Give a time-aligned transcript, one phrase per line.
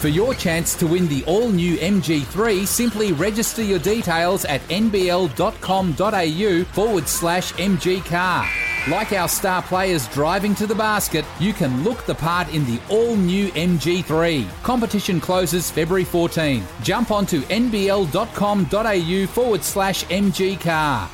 [0.00, 6.64] For your chance to win the all new MG3, simply register your details at nbl.com.au
[6.72, 8.48] forward slash MG car.
[8.88, 12.80] Like our star players driving to the basket, you can look the part in the
[12.88, 14.48] all new MG3.
[14.62, 16.64] Competition closes February 14.
[16.82, 21.10] Jump onto nbl.com.au forward slash MG car.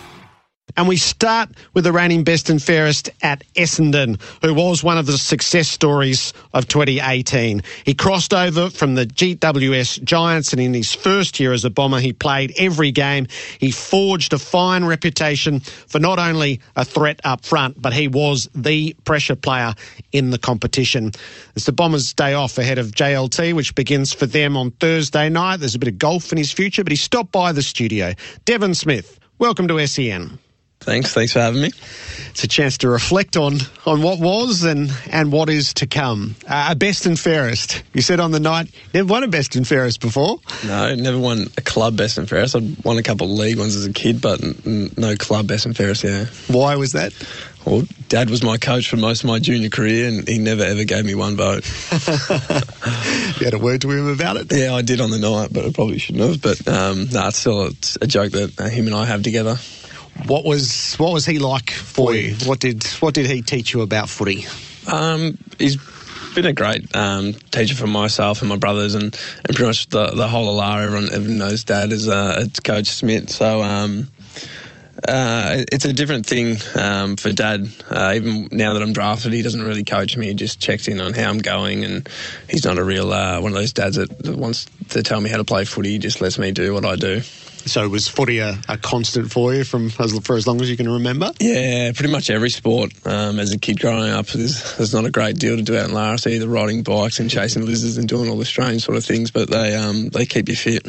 [0.77, 5.07] And we start with the reigning best and fairest at Essendon, who was one of
[5.07, 7.63] the success stories of 2018.
[7.85, 11.99] He crossed over from the GWS Giants, and in his first year as a bomber,
[11.99, 13.27] he played every game.
[13.59, 18.51] He forged a fine reputation for not only a threat up front, but he was
[18.55, 19.75] the pressure player
[20.13, 21.13] in the competition.
[21.55, 25.59] It's the Bombers' day off ahead of JLT, which begins for them on Thursday night.
[25.59, 28.13] There's a bit of golf in his future, but he stopped by the studio.
[28.45, 30.39] Devon Smith, welcome to SEN.
[30.87, 31.13] Thanks.
[31.13, 31.73] Thanks for having me.
[32.31, 36.37] It's a chance to reflect on on what was and and what is to come.
[36.49, 37.83] Uh, a best and fairest.
[37.93, 40.39] You said on the night never won a best and fairest before.
[40.65, 42.55] No, never won a club best and fairest.
[42.55, 45.67] I won a couple of league ones as a kid, but n- no club best
[45.67, 46.05] and fairest.
[46.05, 46.27] Yeah.
[46.47, 47.13] Why was that?
[47.65, 50.85] Well, Dad was my coach for most of my junior career, and he never ever
[50.85, 51.65] gave me one vote.
[53.41, 54.53] you had a word to him about it.
[54.53, 56.41] Yeah, I did on the night, but I probably shouldn't have.
[56.41, 59.57] But um, no, it's still it's a joke that uh, him and I have together.
[60.27, 62.35] What was what was he like for you?
[62.47, 64.47] What did what did he teach you about footy?
[64.91, 65.77] Um, he's
[66.35, 70.11] been a great um, teacher for myself and my brothers, and, and pretty much the,
[70.11, 70.85] the whole of Lara.
[70.85, 73.31] Everyone, everyone knows Dad is uh, Coach Smith.
[73.31, 74.09] So um,
[75.09, 77.69] uh, it's a different thing um, for Dad.
[77.91, 80.27] Uh, even now that I'm drafted, he doesn't really coach me.
[80.27, 82.09] He just checks in on how I'm going, and
[82.49, 85.31] he's not a real uh, one of those dads that, that wants to tell me
[85.31, 85.93] how to play footy.
[85.93, 87.23] He just lets me do what I do.
[87.67, 90.77] So was footy a, a, constant for you from as, for as long as you
[90.77, 91.33] can remember?
[91.41, 92.93] Yeah, pretty much every sport.
[93.05, 95.89] Um, as a kid growing up, there's, there's, not a great deal to do out
[95.89, 96.17] in Lara.
[96.17, 99.33] So either riding bikes and chasing lizards and doing all the strange sort of things,
[99.33, 100.87] but they um, they keep you fit.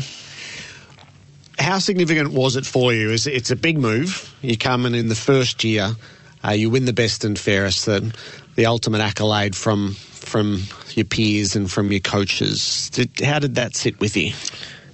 [1.58, 3.10] How significant was it for you?
[3.10, 4.32] Is it's a big move.
[4.44, 5.96] You come in in the first year,
[6.46, 8.14] uh, you win the best and fairest, the,
[8.56, 10.62] the ultimate accolade from from
[10.94, 12.92] your peers and from your coaches.
[12.92, 14.34] Did, how did that sit with you?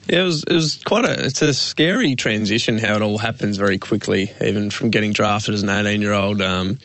[0.08, 3.78] It was it was quite a it's a scary transition how it all happens very
[3.78, 4.32] quickly.
[4.42, 6.78] Even from getting drafted as an eighteen year old, um,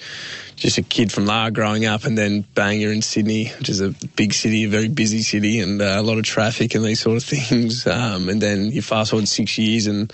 [0.54, 3.80] just a kid from La growing up, and then bang, you're in Sydney, which is
[3.80, 7.00] a big city, a very busy city, and uh, a lot of traffic and these
[7.00, 7.86] sort of things.
[7.88, 10.12] Um, and then you fast forward six years, and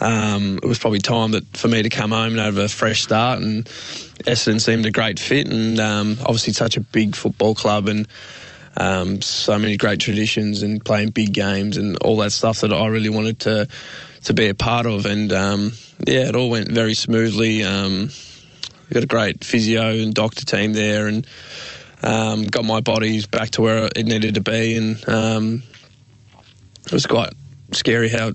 [0.00, 3.02] um, it was probably time that for me to come home and have a fresh
[3.02, 3.40] start.
[3.40, 3.64] And
[4.26, 8.08] Essendon seemed a great fit, and um, obviously such a big football club and
[8.76, 12.86] um, so many great traditions and playing big games and all that stuff that I
[12.86, 13.68] really wanted to
[14.24, 15.06] to be a part of.
[15.06, 15.72] And um,
[16.06, 17.64] yeah, it all went very smoothly.
[17.64, 18.10] Um,
[18.88, 21.26] we got a great physio and doctor team there, and
[22.02, 24.76] um, got my body back to where it needed to be.
[24.76, 25.62] And um,
[26.86, 27.32] it was quite
[27.72, 28.32] scary how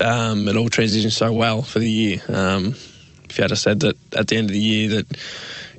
[0.00, 2.20] um, it all transitioned so well for the year.
[2.28, 5.06] if you had said that at the end of the year that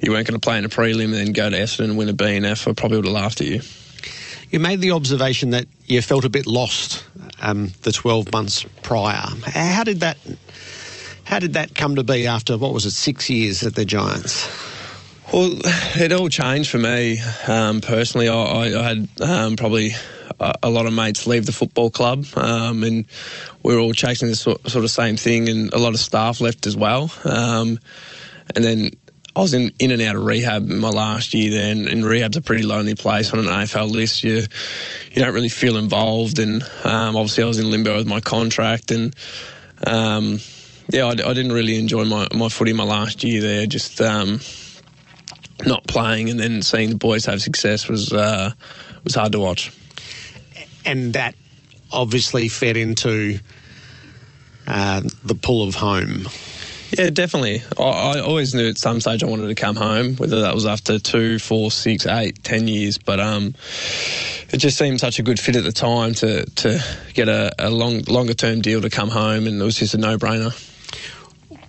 [0.01, 2.09] you weren't going to play in a prelim and then go to Essendon and win
[2.09, 3.61] a BNF, I probably would have laughed at you.
[4.49, 7.05] You made the observation that you felt a bit lost
[7.41, 9.27] um, the 12 months prior.
[9.45, 10.17] How did that?
[11.25, 14.47] How did that come to be after what was it, six years at the Giants?
[15.33, 15.59] Well,
[15.95, 18.29] it all changed for me um, personally.
[18.29, 19.91] I, I had um, probably
[20.39, 23.05] a, lot of mates leave the football club, um, and
[23.63, 26.39] we were all chasing the sort, sort, of same thing, and a lot of staff
[26.39, 27.11] left as well.
[27.25, 27.79] Um,
[28.55, 28.91] and then
[29.37, 32.37] I was in, in and out of rehab my last year there, and, and rehab's
[32.37, 34.23] a pretty lonely place on an AFL list.
[34.23, 34.37] You
[35.11, 38.89] you don't really feel involved, and um, obviously I was in limbo with my contract,
[38.89, 39.15] and
[39.85, 40.39] um,
[40.89, 43.67] yeah, I, I, didn't really enjoy my, my footy my last year there.
[43.67, 44.39] Just um,
[45.67, 48.49] not playing, and then seeing the boys have success was uh,
[49.03, 49.71] was hard to watch.
[50.83, 51.35] And that
[51.91, 53.37] obviously fed into
[54.65, 56.27] uh, the pull of home.
[56.91, 57.63] Yeah, definitely.
[57.77, 60.65] I, I, always knew at some stage I wanted to come home, whether that was
[60.65, 62.97] after two, four, six, eight, ten years.
[62.97, 63.55] But um,
[64.51, 66.83] it just seemed such a good fit at the time to to
[67.13, 69.97] get a, a long longer term deal to come home, and it was just a
[69.97, 70.53] no brainer.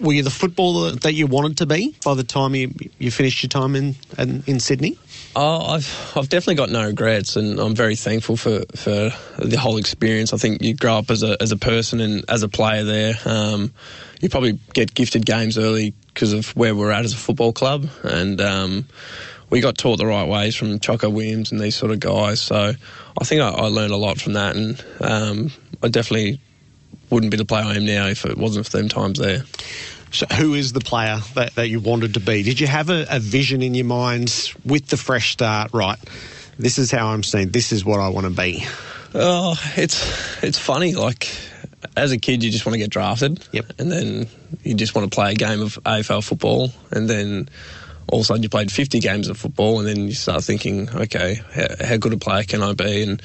[0.00, 3.42] Were you the footballer that you wanted to be by the time you you finished
[3.42, 4.98] your time in in, in Sydney?
[5.34, 9.76] Oh, I've I've definitely got no regrets, and I'm very thankful for, for the whole
[9.76, 10.32] experience.
[10.32, 13.14] I think you grow up as a as a person and as a player there.
[13.24, 13.72] Um,
[14.20, 17.88] you probably get gifted games early because of where we're at as a football club,
[18.02, 18.86] and um,
[19.50, 22.40] we got taught the right ways from Choco Williams and these sort of guys.
[22.40, 22.72] So
[23.20, 25.52] I think I, I learned a lot from that, and um,
[25.82, 26.40] I definitely
[27.10, 29.42] wouldn't be the player I am now if it wasn't for them times there.
[30.10, 32.42] So who is the player that, that you wanted to be?
[32.42, 35.72] Did you have a, a vision in your mind with the fresh start?
[35.74, 35.98] Right,
[36.58, 37.50] this is how I'm seeing.
[37.50, 38.66] This is what I want to be.
[39.14, 40.94] Oh, it's it's funny.
[40.94, 41.28] Like
[41.96, 43.46] as a kid, you just want to get drafted.
[43.52, 43.72] Yep.
[43.78, 44.28] And then
[44.62, 47.48] you just want to play a game of AFL football, and then
[48.08, 50.88] all of a sudden you played 50 games of football, and then you start thinking,
[50.90, 53.22] okay, how, how good a player can I be, and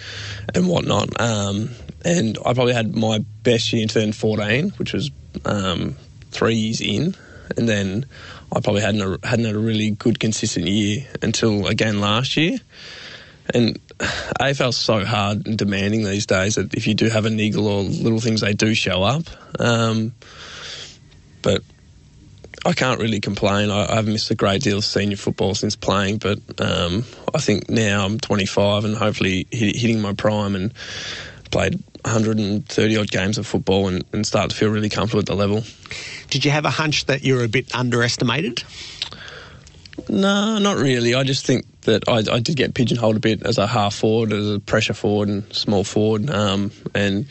[0.54, 1.20] and whatnot.
[1.20, 1.70] Um,
[2.06, 5.12] and I probably had my best year in 2014, which was
[5.46, 5.96] um,
[6.32, 7.16] three years in,
[7.58, 8.06] and then
[8.52, 12.58] I probably hadn't hadn't had a really good consistent year until again last year.
[13.54, 13.80] And
[14.40, 17.84] AFL's so hard and demanding these days that if you do have a niggle or
[17.84, 19.24] little things, they do show up.
[19.60, 20.14] Um,
[21.42, 21.62] but
[22.66, 23.70] I can't really complain.
[23.70, 27.04] I, have missed a great deal of senior football since playing, but um,
[27.34, 30.74] I think now I'm 25 and hopefully hit, hitting my prime and
[31.52, 35.36] played 130 odd games of football and, and start to feel really comfortable at the
[35.36, 35.64] level.
[36.30, 38.64] Did you have a hunch that you were a bit underestimated?
[40.10, 41.14] No, not really.
[41.14, 44.34] I just think that I, I, did get pigeonholed a bit as a half forward,
[44.34, 47.28] as a pressure forward and small forward, um, and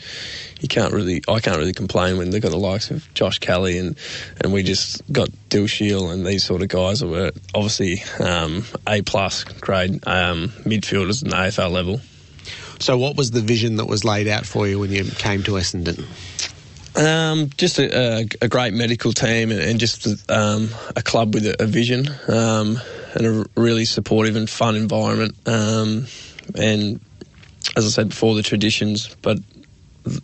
[0.61, 3.77] you can't really, I can't really complain when they've got the likes of Josh Kelly
[3.77, 3.97] and
[4.41, 8.63] and we just got Dill Shiel and these sort of guys that were obviously um,
[8.87, 12.01] A plus grade um, midfielders at the AFL level.
[12.79, 15.51] So, what was the vision that was laid out for you when you came to
[15.51, 16.05] Essendon?
[16.95, 21.47] Um, just a, a, a, great medical team and, and just um, a club with
[21.47, 22.79] a, a vision um,
[23.15, 25.35] and a really supportive and fun environment.
[25.47, 26.05] Um,
[26.53, 26.99] and
[27.75, 29.39] as I said before, the traditions, but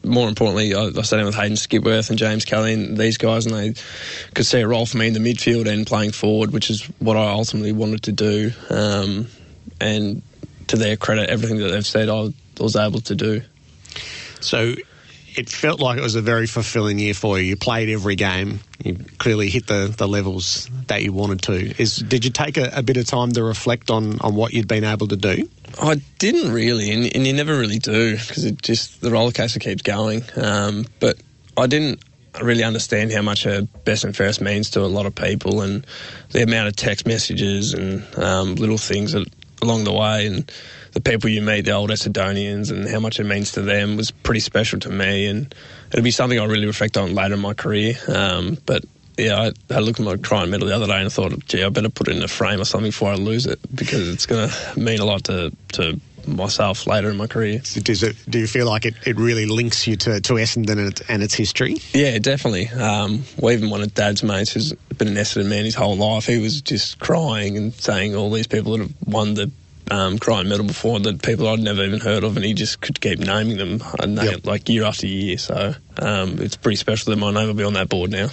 [0.04, 3.46] more importantly, I, I sat in with Hayden Skipworth and James Kelly and these guys,
[3.46, 3.74] and they
[4.36, 7.18] could see a role for me in the midfield and playing forward, which is what
[7.18, 8.52] I ultimately wanted to do.
[8.70, 9.28] Um,
[9.82, 10.22] and
[10.70, 13.42] to their credit, everything that they've said, I was able to do.
[14.40, 14.74] So
[15.36, 17.46] it felt like it was a very fulfilling year for you.
[17.46, 18.60] You played every game.
[18.84, 21.82] You clearly hit the, the levels that you wanted to.
[21.82, 24.68] Is did you take a, a bit of time to reflect on, on what you'd
[24.68, 25.48] been able to do?
[25.80, 29.60] I didn't really, and, and you never really do because it just the roller coaster
[29.60, 30.24] keeps going.
[30.36, 31.18] Um, but
[31.58, 32.04] I didn't
[32.42, 35.86] really understand how much a best and fairest means to a lot of people, and
[36.32, 39.28] the amount of text messages and um, little things that,
[39.62, 40.52] along the way, and
[40.94, 44.12] the people you meet, the old Essendonians, and how much it means to them was
[44.12, 45.28] pretty special to me.
[45.28, 45.54] And
[45.92, 47.96] it'll be something I'll really reflect on later in my career.
[48.08, 48.84] Um, but
[49.20, 51.46] yeah, I had a look at my Crichton medal the other day and I thought,
[51.46, 54.08] gee, I better put it in a frame or something before I lose it because
[54.08, 57.60] it's going to mean a lot to, to myself later in my career.
[57.60, 60.90] Does it, do you feel like it, it really links you to, to Essendon and,
[60.90, 61.78] it, and its history?
[61.94, 62.70] Yeah, definitely.
[62.70, 66.26] Um, well, even one of Dad's mates who's been an Essendon man his whole life,
[66.26, 69.52] he was just crying and saying all these people that have won the
[69.92, 73.02] um, Crichton medal before that people I'd never even heard of, and he just could
[73.02, 74.46] keep naming them yep.
[74.46, 75.38] like year after year.
[75.38, 78.30] So um, it's pretty special that my name will be on that board now.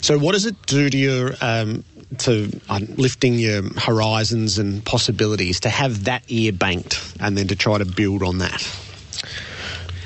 [0.00, 1.84] So what does it do to your um,
[2.16, 7.56] to uh, lifting your horizons and possibilities to have that year banked and then to
[7.56, 8.66] try to build on that?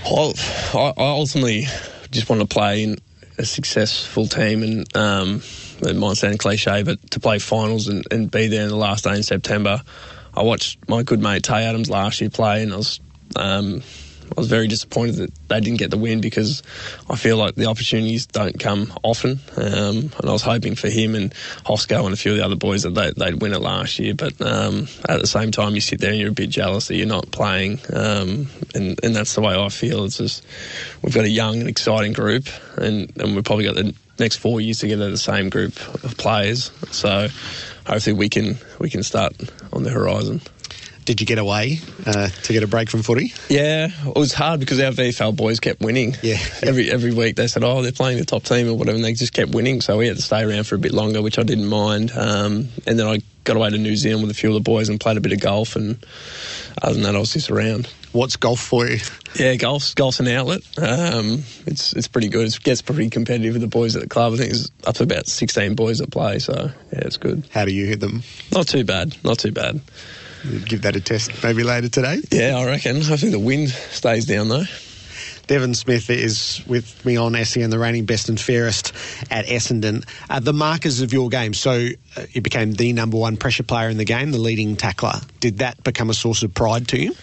[0.05, 0.33] I,
[0.75, 1.67] I ultimately
[2.11, 2.97] just want to play in
[3.39, 5.43] a successful team and um,
[5.81, 9.05] it might sound cliche, but to play finals and, and be there in the last
[9.05, 9.81] day in September.
[10.35, 13.01] I watched my good mate Tay Adams last year play, and I was
[13.37, 13.83] um,
[14.31, 16.63] I was very disappointed that they didn't get the win because
[17.11, 19.41] I feel like the opportunities don't come often.
[19.57, 21.33] Um, and I was hoping for him and
[21.67, 24.15] Hosco and a few of the other boys that they, would win it last year.
[24.15, 26.97] But um, at the same time, you sit there and you're a bit jealous that
[26.97, 27.81] you're not playing.
[27.93, 30.05] Um, and, and that's the way I feel.
[30.05, 30.45] It's just
[31.03, 34.61] we've got a young and exciting group, and, and we've probably got the next four
[34.61, 36.71] years together the same group of players.
[36.91, 37.29] So
[37.87, 39.35] hopefully we can we can start
[39.73, 40.41] on the horizon.
[41.05, 43.33] Did you get away uh, to get a break from footy?
[43.49, 46.17] Yeah, it was hard because our VFL boys kept winning.
[46.23, 49.05] Yeah, every every week they said, "Oh, they're playing the top team or whatever," and
[49.05, 49.81] they just kept winning.
[49.81, 52.13] So we had to stay around for a bit longer, which I didn't mind.
[52.15, 54.89] Um, and then I got away to New Zealand with a few of the boys
[54.89, 55.75] and played a bit of golf.
[55.75, 56.05] And
[56.81, 57.93] other than that, I was just around.
[58.13, 58.99] What's golf for you?
[59.35, 60.61] Yeah, golf's golf's an outlet.
[60.79, 62.47] Um, it's it's pretty good.
[62.47, 64.35] It gets pretty competitive with the boys at the club.
[64.35, 66.39] I think there's up to about 16 boys that play.
[66.39, 66.53] So
[66.93, 67.49] yeah, it's good.
[67.51, 68.23] How do you hit them?
[68.53, 69.17] Not too bad.
[69.25, 69.81] Not too bad
[70.65, 72.21] give that a test maybe later today.
[72.31, 72.97] Yeah, I reckon.
[72.97, 74.65] I think the wind stays down though.
[75.47, 78.93] Devon Smith is with me on SEN, the reigning best and fairest
[79.31, 80.05] at Essendon.
[80.31, 81.53] Uh, the markers of your game.
[81.53, 85.21] So uh, you became the number one pressure player in the game, the leading tackler.
[85.41, 87.15] Did that become a source of pride to you?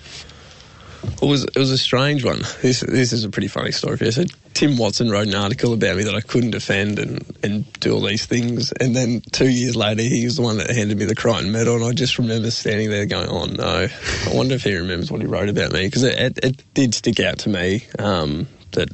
[1.04, 2.40] It was it was a strange one.
[2.62, 3.98] This this is a pretty funny story.
[3.98, 4.12] For you.
[4.12, 7.94] So Tim Watson wrote an article about me that I couldn't defend and, and do
[7.94, 11.06] all these things, and then two years later he was the one that handed me
[11.06, 14.64] the Crichton medal, and I just remember standing there going, "Oh no!" I wonder if
[14.64, 17.50] he remembers what he wrote about me because it, it, it, did stick out to
[17.50, 18.90] me um, that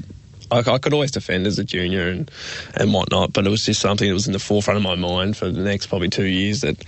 [0.51, 2.29] I, I, could always defend as a junior and,
[2.75, 5.37] and whatnot, but it was just something that was in the forefront of my mind
[5.37, 6.61] for the next probably two years.
[6.61, 6.79] That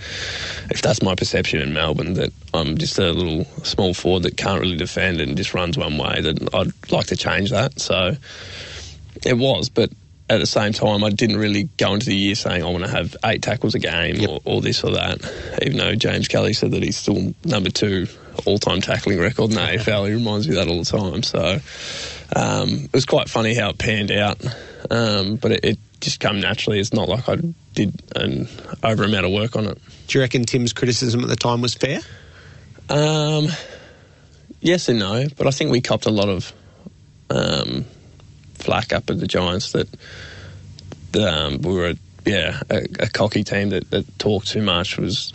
[0.70, 4.60] if that's my perception in Melbourne, that I'm just a little small forward that can't
[4.60, 7.78] really defend and just runs one way, that I'd like to change that.
[7.80, 8.16] So
[9.24, 9.90] it was, but
[10.30, 12.90] at the same time, I didn't really go into the year saying I want to
[12.90, 14.28] have eight tackles a game yep.
[14.30, 15.20] or, or, this or that.
[15.62, 18.06] Even though James Kelly said that he's still number two
[18.44, 21.22] all-time tackling record in the AFL, he reminds me of that all the time.
[21.22, 21.60] So
[22.34, 24.44] um, it was quite funny how it panned out,
[24.90, 26.78] um, but it, it, just came naturally.
[26.78, 27.38] It's not like I
[27.74, 28.46] did an
[28.84, 29.78] over amount of work on it.
[30.06, 31.98] Do you reckon Tim's criticism at the time was fair?
[32.88, 33.48] Um,
[34.60, 36.52] yes and no, but I think we copped a lot of
[37.30, 37.84] um,
[38.54, 39.88] flack up at the Giants that,
[41.12, 41.94] that um, we were
[42.24, 44.98] yeah a, a cocky team that, that, talked too much.
[44.98, 45.32] Was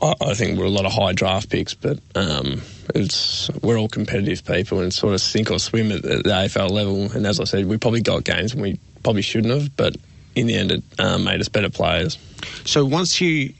[0.00, 2.62] I, think we're a lot of high draft picks, but um,
[2.94, 6.70] it's we're all competitive people and sort of sink or swim at the, the AFL
[6.70, 7.10] level.
[7.12, 9.96] And as I said, we probably got games and we probably shouldn't have, but
[10.34, 12.18] in the end, it um, made us better players.
[12.64, 13.54] So once you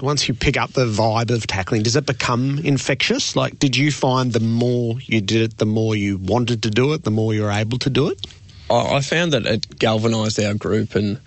[0.00, 3.36] once you pick up the vibe of tackling, does it become infectious?
[3.36, 6.92] Like, did you find the more you did it, the more you wanted to do
[6.92, 8.26] it, the more you were able to do it?
[8.72, 11.20] I found that it galvanised our group and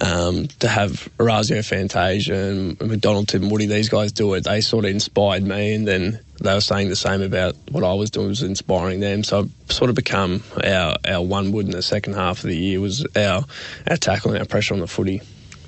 [0.00, 5.44] um, to have Orazio Fantasia and McDonald-Tipungwuti, these guys do it, they sort of inspired
[5.44, 9.00] me and then they were saying the same about what I was doing was inspiring
[9.00, 9.22] them.
[9.22, 12.56] So I've sort of become our, our one wood in the second half of the
[12.56, 13.44] year was our,
[13.88, 15.22] our tackle and our pressure on the footy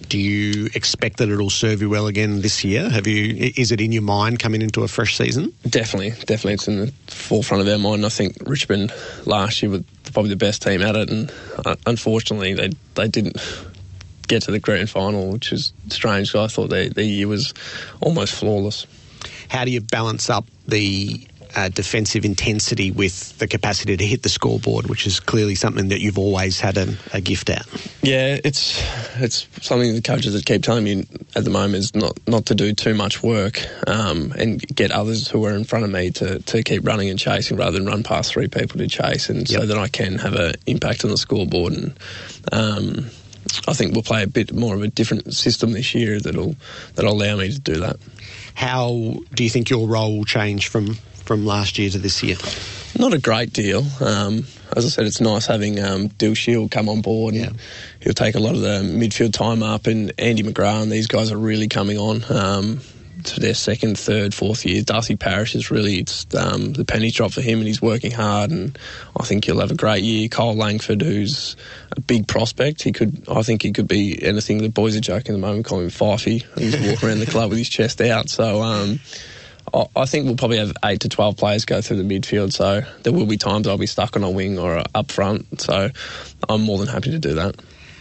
[0.09, 2.89] do you expect that it'll serve you well again this year?
[2.89, 3.51] Have you?
[3.57, 5.53] Is it in your mind coming into a fresh season?
[5.69, 8.07] Definitely, definitely, it's in the forefront of our mind.
[8.07, 8.93] I think Richmond
[9.25, 9.85] last year were
[10.17, 11.31] probably the best team at it, and
[11.67, 13.37] uh, unfortunately, they they didn't
[14.29, 16.35] get to the grand final, which is strange.
[16.35, 17.53] I thought their, their year was
[18.01, 18.87] almost flawless.
[19.51, 21.21] How do you balance up the
[21.57, 26.01] uh, defensive intensity with the capacity to hit the scoreboard, which is clearly something that
[26.01, 27.67] you've always had a, a gift at.
[28.03, 28.83] Yeah, it's
[29.17, 32.55] it's something the coaches that keep telling me at the moment is not, not to
[32.55, 36.41] do too much work um, and get others who are in front of me to,
[36.41, 39.61] to keep running and chasing rather than run past three people to chase, and yep.
[39.61, 41.73] so that I can have an impact on the scoreboard.
[41.73, 41.99] And
[42.53, 43.07] um,
[43.67, 46.55] I think we'll play a bit more of a different system this year that'll
[46.95, 47.97] that'll allow me to do that.
[48.55, 50.97] How do you think your role will change from
[51.27, 52.37] from last year to this year?
[52.99, 53.85] Not a great deal.
[54.01, 57.35] Um, as I said, it's nice having um, Dill Shiel come on board.
[57.35, 57.51] And yeah.
[58.01, 61.31] He'll take a lot of the midfield time up, and Andy McGrath and these guys
[61.31, 62.25] are really coming on.
[62.31, 62.81] Um,
[63.25, 64.83] to their second, third, fourth year.
[64.83, 68.51] Darcy Parish is really it's um, the penny drop for him, and he's working hard.
[68.51, 68.79] And
[69.19, 70.29] I think he'll have a great year.
[70.29, 71.57] Kyle Langford, who's
[71.97, 73.25] a big prospect, he could.
[73.29, 74.59] I think he could be anything.
[74.59, 76.45] The boys are joking at the moment, calling him Fifey.
[76.59, 78.29] He's walking around the club with his chest out.
[78.31, 78.63] So.
[78.63, 79.01] Um,
[79.75, 83.13] I think we'll probably have eight to twelve players go through the midfield, so there
[83.13, 85.61] will be times I'll be stuck on a wing or up front.
[85.61, 85.91] So
[86.49, 87.57] I'm more than happy to do that.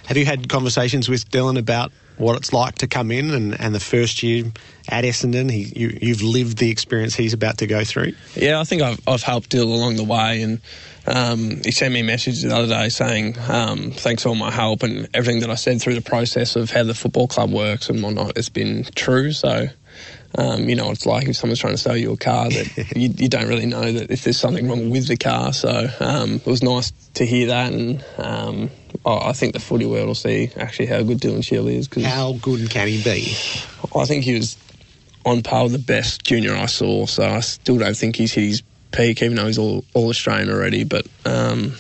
[0.06, 3.74] Have you had conversations with Dylan about what it's like to come in and, and
[3.74, 4.46] the first year
[4.88, 5.52] at Essendon?
[5.52, 8.14] He, you, have lived the experience he's about to go through.
[8.36, 10.62] Yeah, I think I've, I've helped Dylan along the way, and
[11.08, 14.52] um, he sent me a message the other day saying um, thanks for all my
[14.52, 17.90] help and everything that I said through the process of how the football club works
[17.90, 19.32] and whatnot It's been true.
[19.32, 19.68] So
[20.38, 23.10] um, you know, it's like if someone's trying to sell you a car that you,
[23.18, 25.54] you, don't really know that if there's something wrong with the car.
[25.54, 28.70] So um, it was nice to hear that, and um,
[29.06, 31.88] I think the footy world will see actually how good Dylan Shiel is.
[31.88, 33.36] Cause how good can he be?
[33.96, 34.58] I think he was
[35.26, 37.06] on par with the best junior I saw.
[37.06, 40.50] So I still don't think he's hit his peak, even though he's all, all Australian
[40.50, 40.84] already.
[40.84, 41.74] But um,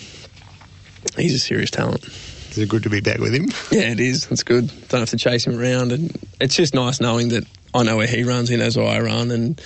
[1.18, 2.04] he's a serious talent.
[2.06, 3.50] Is it good to be back with him?
[3.70, 4.32] Yeah, it is.
[4.32, 4.68] It's good.
[4.88, 8.08] Don't have to chase him around, and it's just nice knowing that I know where
[8.08, 9.62] he runs, he knows where I run, and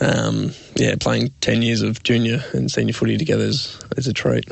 [0.00, 4.44] um, yeah, playing ten years of junior and senior footy together is, is a treat.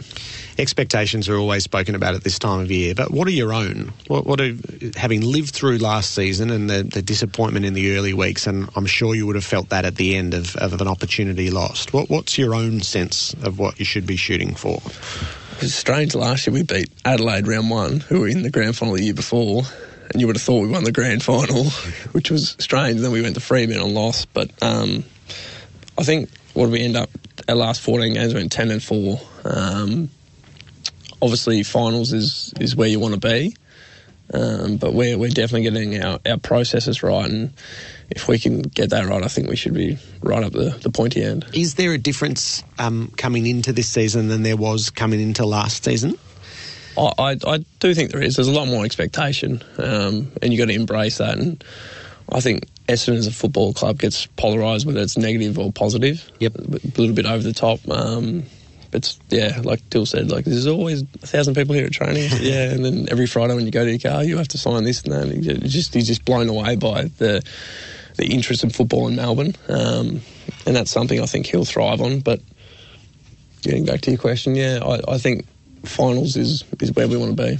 [0.59, 3.93] Expectations are always spoken about at this time of year, but what are your own?
[4.07, 4.55] What, what are,
[4.95, 8.87] having lived through last season and the, the, disappointment in the early weeks, and I'm
[8.87, 11.93] sure you would have felt that at the end of, of an opportunity lost.
[11.93, 14.81] What, what's your own sense of what you should be shooting for?
[15.57, 18.77] It was strange last year we beat Adelaide round one, who were in the grand
[18.77, 19.63] final the year before,
[20.15, 21.65] and you would have thought we won the grand final,
[22.13, 23.01] which was strange.
[23.01, 24.33] Then we went to Fremantle and lost.
[24.33, 25.05] But um,
[25.99, 27.11] I think what we end up?
[27.49, 29.21] Our last 14 games went 10 and 4.
[29.45, 30.09] Um,
[31.21, 33.57] obviously, finals is, is where you want to be.
[34.33, 37.29] Um, but we're, we're definitely getting our, our processes right.
[37.29, 37.53] And
[38.09, 40.91] if we can get that right, I think we should be right up the, the
[40.91, 41.45] pointy end.
[41.53, 45.85] Is there a difference um, coming into this season than there was coming into last
[45.85, 46.17] season?
[46.97, 48.37] I, I, do think there is.
[48.37, 51.39] There's a lot more expectation, um, and you've got to embrace that.
[51.39, 51.63] And
[52.31, 56.31] I think Essendon as a football club gets polarised, whether it's negative or positive.
[56.39, 56.55] Yep.
[56.57, 57.81] A little bit over the top.
[57.89, 58.45] Um,
[58.95, 62.31] it's yeah, like Dill said, like there's always a thousand people here at training.
[62.41, 64.85] yeah, and then every Friday when you go to your car, you have to sign
[64.85, 65.23] this and that.
[65.23, 67.43] And you just he's just blown away by the
[68.17, 70.21] the interest in football in Melbourne, um,
[70.67, 72.21] and that's something I think he'll thrive on.
[72.21, 72.41] But
[73.63, 75.45] getting back to your question, yeah, I, I think
[75.85, 77.59] finals is is where we want to be.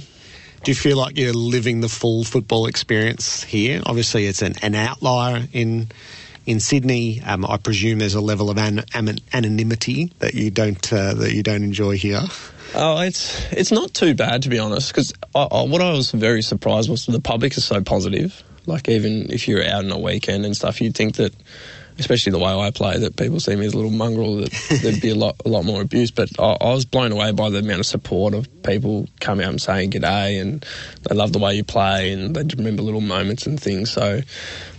[0.63, 3.83] Do you feel like you're living the full football experience here?
[3.85, 5.89] Obviously, it's an, an outlier in
[6.45, 7.21] in Sydney.
[7.21, 11.33] Um, I presume there's a level of an, an, anonymity that you don't uh, that
[11.33, 12.21] you don't enjoy here.
[12.73, 14.91] Oh, it's it's not too bad to be honest.
[14.91, 18.43] Because what I was very surprised was the public is so positive.
[18.65, 21.33] Like even if you're out on a weekend and stuff, you'd think that
[21.99, 25.01] especially the way I play, that people see me as a little mongrel, that there'd
[25.01, 26.11] be a lot, a lot more abuse.
[26.11, 29.51] But I, I, was blown away by the amount of support of people coming out
[29.51, 30.65] and saying g'day, and
[31.03, 33.91] they love the way you play, and they remember little moments and things.
[33.91, 34.21] So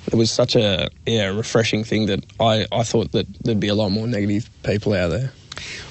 [0.07, 3.75] it was such a yeah refreshing thing that I, I thought that there'd be a
[3.75, 5.33] lot more negative people out there.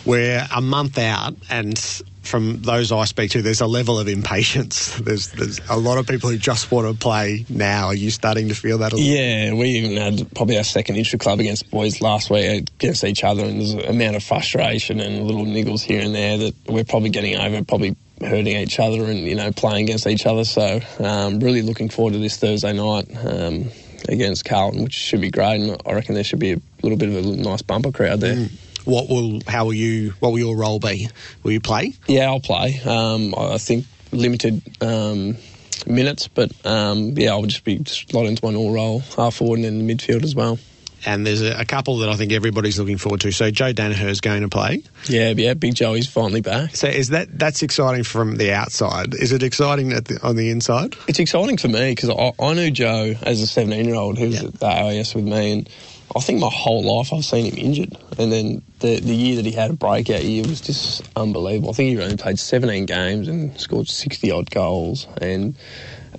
[0.06, 1.78] We're a month out, and
[2.26, 4.96] from those I speak to, there's a level of impatience.
[5.06, 7.88] There's there's a lot of people who just want to play now.
[7.88, 8.94] Are you starting to feel that?
[8.94, 13.04] A yeah, we even had probably our second intra club against boys last week against
[13.04, 16.56] each other, and there's an amount of frustration and little niggles here and there that
[16.68, 17.64] we're probably getting over.
[17.64, 20.46] Probably hurting each other and you know playing against each other.
[20.46, 23.08] So um, really looking forward to this Thursday night.
[23.26, 23.72] Um,
[24.08, 27.10] against Carlton, which should be great, and I reckon there should be a little bit
[27.10, 28.36] of a nice bumper crowd there.
[28.36, 31.10] Mm what will how will you what will your role be?
[31.44, 31.94] Will you play?
[32.08, 32.80] Yeah, I'll play.
[32.86, 35.38] Um, I think limited um,
[35.86, 39.66] minutes, but um, yeah, I'll just be slot into my normal role, half forward and
[39.66, 40.58] in the midfield as well.
[41.06, 43.32] And there's a, a, couple that I think everybody's looking forward to.
[43.32, 44.82] So Joe Daniher is going to play.
[45.08, 46.76] Yeah, yeah, Big Joey's finally back.
[46.76, 49.14] So is that that's exciting from the outside?
[49.14, 50.96] Is it exciting the, on the inside?
[51.08, 54.28] It's exciting for me because I, I, knew Joe as a 17 year old who
[54.28, 54.48] was yeah.
[54.48, 55.70] at the AIS with me, and
[56.14, 57.98] I think my whole life I've seen him injured.
[58.18, 61.70] And then the the year that he had a breakout year was just unbelievable.
[61.70, 65.08] I think he only played 17 games and scored 60 odd goals.
[65.22, 65.56] And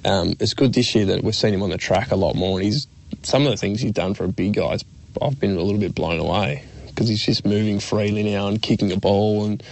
[0.04, 2.58] um, it's good this year that we've seen him on the track a lot more.
[2.58, 2.86] And he's
[3.22, 4.78] some of the things he's done for a big guy.
[5.22, 8.92] I've been a little bit blown away because he's just moving freely now and kicking
[8.92, 9.62] a ball and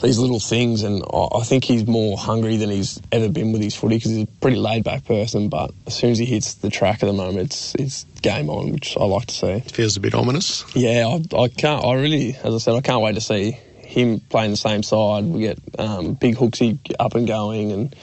[0.00, 3.74] these little things, and I think he's more hungry than he's ever been with his
[3.74, 5.48] footy because he's a pretty laid back person.
[5.48, 8.72] But as soon as he hits the track at the moment, it's, it's game on,
[8.72, 9.46] which I like to see.
[9.48, 10.64] It feels a bit ominous.
[10.74, 11.84] Yeah, I, I, can't.
[11.84, 13.52] I really, as I said, I can't wait to see
[13.82, 15.24] him playing the same side.
[15.24, 17.96] We get um, big Hooksy up and going, and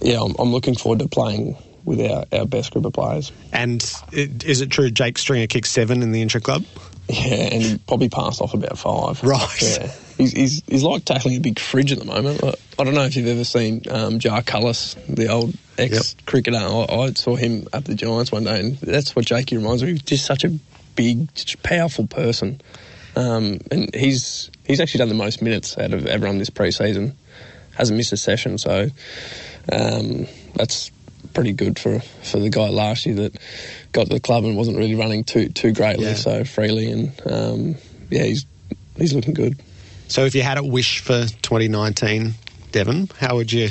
[0.00, 3.32] yeah, I'm, I'm looking forward to playing with our, our best group of players.
[3.52, 6.64] And is it true Jake Stringer kicked seven in the intra club?
[7.08, 9.22] Yeah, and he probably passed off about five.
[9.24, 9.62] Right.
[9.62, 9.92] Yeah.
[10.18, 12.42] He's, he's, he's like tackling a big fridge at the moment.
[12.42, 16.56] I don't know if you've ever seen um, Jacques Kallis, the old ex cricketer.
[16.56, 19.90] I, I, saw him at the Giants one day, and that's what Jakey reminds me
[19.90, 19.94] of.
[19.96, 20.50] He's just such a
[20.94, 21.28] big,
[21.62, 22.60] powerful person.
[23.14, 27.14] Um, and he's he's actually done the most minutes out of everyone this preseason.
[27.76, 28.88] Hasn't missed a session, so
[29.70, 30.90] um, that's
[31.34, 33.38] pretty good for, for the guy last year that
[33.92, 36.14] got to the club and wasn't really running too too greatly, yeah.
[36.14, 36.90] so freely.
[36.90, 37.74] And um,
[38.10, 38.46] yeah, he's
[38.96, 39.60] he's looking good.
[40.12, 42.34] So if you had a wish for 2019,
[42.70, 43.70] Devon, how would you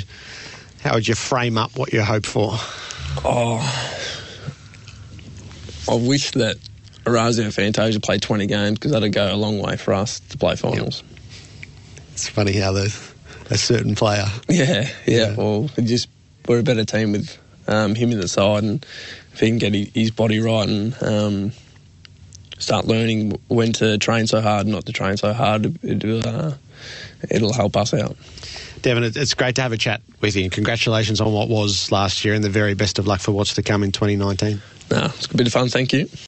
[0.82, 2.54] how would you frame up what you hope for?
[3.24, 3.60] Oh,
[5.88, 6.56] I wish that
[7.06, 10.56] Orazio Fantasia played 20 games because that'd go a long way for us to play
[10.56, 11.04] finals.
[11.08, 11.20] Yep.
[12.14, 12.92] It's funny how the
[13.50, 14.26] a certain player.
[14.48, 15.28] Yeah, yeah.
[15.28, 15.34] yeah.
[15.36, 16.08] Well, just
[16.48, 18.84] we're a better team with um, him in the side, and
[19.32, 21.52] if he can get his body right and um,
[22.62, 26.52] start learning when to train so hard, not to train so hard, it, uh,
[27.30, 28.16] it'll help us out.
[28.82, 30.44] Devon, it's great to have a chat with you.
[30.44, 33.54] And congratulations on what was last year, and the very best of luck for what's
[33.54, 34.60] to come in 2019.
[34.90, 35.68] No, it's a bit of fun.
[35.68, 36.08] Thank you.